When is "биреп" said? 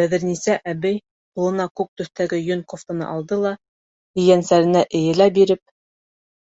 5.40-5.64